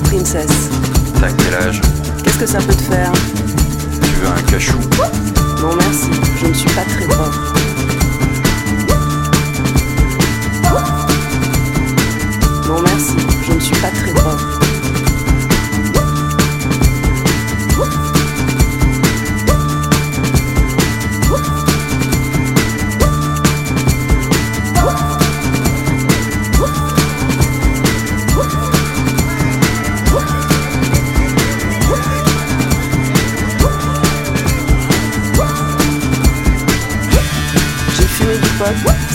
princess. 0.00 0.70
T'as 1.20 1.30
quel 1.32 1.54
âge? 1.54 1.80
Qu'est-ce 2.22 2.38
que 2.38 2.46
ça 2.46 2.58
peut 2.58 2.74
te 2.74 2.82
faire? 2.82 3.12
Tu 4.02 4.10
veux 4.20 4.28
un 4.28 4.42
cachou? 4.50 4.78
Non 5.60 5.76
merci, 5.76 6.10
je 6.40 6.46
ne 6.46 6.54
suis 6.54 6.70
pas 6.70 6.84
très 6.84 7.01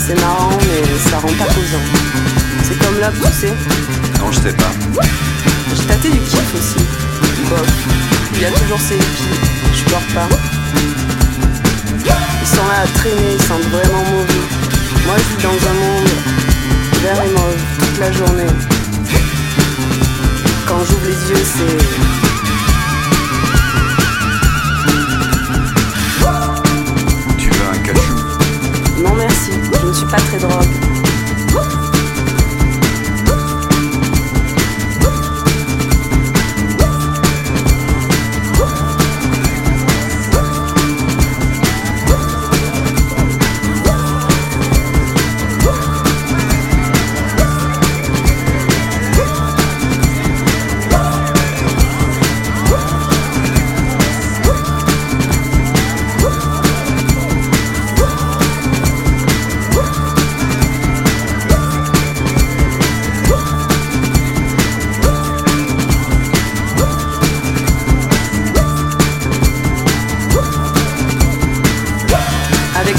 c'est 0.08 0.20
marrant 0.22 0.58
mais 0.62 1.10
ça 1.10 1.18
rend 1.18 1.28
pas 1.28 1.52
causant. 1.54 1.84
C'est 2.64 2.80
comme 2.80 2.96
tu 2.96 3.32
sais. 3.34 3.54
Non, 4.20 4.32
je 4.32 4.40
sais 4.40 4.54
pas. 4.54 4.72
J'ai 5.76 5.86
tâté 5.86 6.10
du 6.10 6.20
kiff 6.20 6.56
aussi. 6.56 6.86
Bof, 7.50 7.68
il 8.36 8.42
y 8.42 8.46
a 8.46 8.52
toujours 8.52 8.80
ses 8.80 8.96
épis, 8.96 9.40
je 9.76 9.84
pleure 9.84 10.00
pas. 10.14 10.30
Ils 12.42 12.48
sont 12.48 12.68
là 12.68 12.84
à 12.84 12.88
traîner, 13.00 13.36
ils 13.38 13.44
sentent 13.44 13.70
vraiment 13.70 13.97
je 30.38 30.77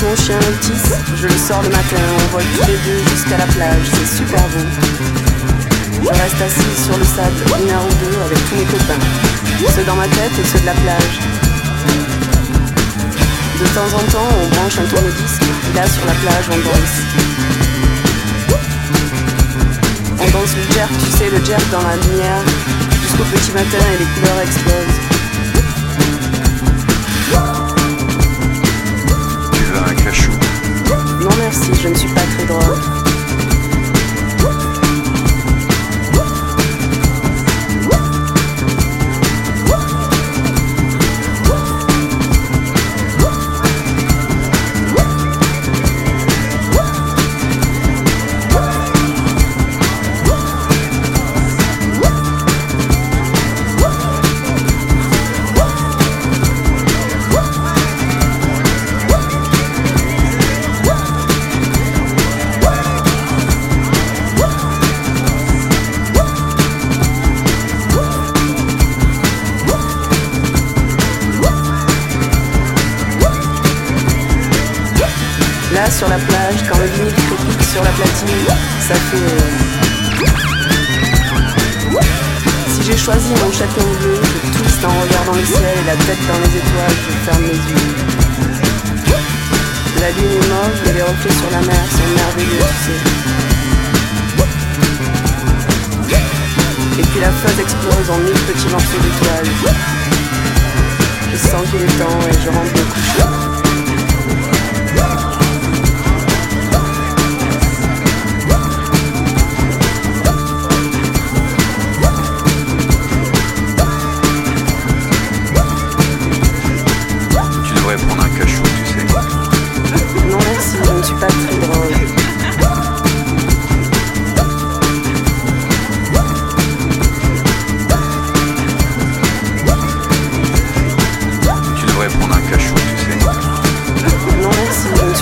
mon 0.08 0.16
chien 0.16 0.38
Otis, 0.38 0.88
je 1.20 1.26
le 1.26 1.36
sors 1.36 1.62
le 1.62 1.68
matin, 1.68 2.00
on 2.16 2.32
vole 2.32 2.48
tous 2.56 2.66
les 2.66 2.78
deux 2.86 3.00
jusqu'à 3.12 3.36
la 3.36 3.46
plage, 3.46 3.84
c'est 3.92 4.16
super 4.16 4.40
beau. 4.48 4.64
Je 6.02 6.08
reste 6.08 6.40
assise 6.40 6.84
sur 6.86 6.96
le 6.96 7.04
sable 7.04 7.36
une 7.60 7.70
heure 7.70 7.84
ou 7.84 7.94
deux 8.00 8.16
avec 8.24 8.38
tous 8.48 8.56
mes 8.56 8.64
copains, 8.64 9.04
ceux 9.74 9.84
dans 9.84 9.96
ma 9.96 10.08
tête 10.08 10.32
et 10.40 10.46
ceux 10.48 10.60
de 10.60 10.66
la 10.66 10.72
plage. 10.72 11.14
De 13.60 13.66
temps 13.74 13.92
en 13.98 14.04
temps, 14.12 14.30
on 14.40 14.48
branche 14.56 14.78
un 14.78 14.88
tourne-disque, 14.88 15.42
et 15.42 15.74
là 15.76 15.84
sur 15.86 16.06
la 16.06 16.14
plage, 16.14 16.46
on 16.52 16.60
danse. 16.68 16.96
On 20.20 20.28
danse 20.30 20.52
le 20.56 20.64
jerk, 20.72 20.90
tu 21.04 21.10
sais, 21.18 21.28
le 21.30 21.44
jerk 21.44 21.70
dans 21.70 21.82
la 21.82 21.96
lumière, 21.96 22.44
jusqu'au 23.02 23.24
petit 23.24 23.52
matin 23.52 23.84
et 23.92 23.98
les 23.98 24.08
couleurs 24.14 24.40
explosent. 24.40 25.08
Merci, 31.50 31.72
je 31.82 31.88
ne 31.88 31.94
suis 31.94 32.08
pas 32.12 32.20
très 32.20 32.44
drogue. 32.44 32.97
Sur 75.98 76.08
la 76.08 76.16
plage, 76.16 76.62
quand 76.70 76.78
le 76.78 76.86
vinyle 76.86 77.12
crépite 77.12 77.62
sur 77.72 77.82
la 77.82 77.90
platine, 77.90 78.28
ça 78.86 78.94
fait. 78.94 79.16
euh, 79.18 79.50
Si 82.70 82.82
j'ai 82.86 82.96
choisi 82.96 83.30
mon 83.42 83.50
château 83.50 83.82
bleu, 84.00 84.20
je 84.22 84.58
twiste 84.58 84.84
en 84.84 84.94
regardant 85.02 85.32
le 85.34 85.44
ciel 85.44 85.74
et 85.74 85.86
la 85.86 85.96
tête 85.96 86.22
dans 86.28 86.38
les 86.38 86.54
étoiles, 86.56 86.98
je 87.02 87.10
ferme 87.26 87.42
les 87.42 87.58
yeux. 87.58 87.94
La 90.00 90.10
lune 90.12 90.34
est 90.38 90.48
mauve 90.48 90.78
et 90.86 90.92
les 90.92 91.02
reflets 91.02 91.34
sur 91.34 91.50
la 91.50 91.60
mer 91.66 91.84
sont 91.90 92.10
merveilleux, 92.14 92.68
tu 92.70 92.82
sais. 92.86 93.00
Et 97.00 97.02
puis 97.02 97.20
la 97.20 97.32
feuille 97.32 97.60
explose 97.60 98.08
en 98.10 98.18
mille 98.18 98.40
petits 98.46 98.70
morceaux 98.70 99.00
d'étoiles. 99.02 99.50
Je 101.32 101.36
sens 101.36 101.62
qu'il 101.70 101.82
est 101.82 101.98
temps 101.98 102.20
et 102.22 102.34
je 102.40 102.48
rentre 102.50 102.72
me 102.72 102.84
coucher. 102.92 103.57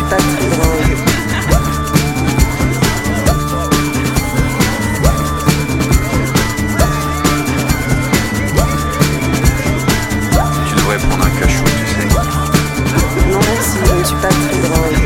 Tu 0.08 0.14
devrais 10.76 10.99
prendre 10.99 11.25
un 11.25 11.31
cachou, 11.41 11.64
tu 11.64 11.87
sais. 11.87 12.06
Non 13.31 13.41
merci, 13.41 13.79
je 13.85 13.93
ne 13.99 14.05
suis 14.05 14.17
pas 14.17 14.29
très 14.29 14.61
drôle. 14.69 15.06